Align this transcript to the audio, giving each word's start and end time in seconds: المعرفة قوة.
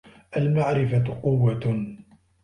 المعرفة 0.37 1.21
قوة. 1.23 1.85